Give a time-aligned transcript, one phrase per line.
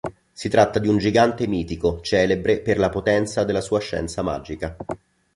[0.31, 4.75] Si tratta di un gigante mitico, celebre per la potenza della sua scienza magica.